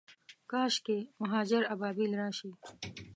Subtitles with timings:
[0.51, 2.49] کاشکي، مهاجر ابابیل راشي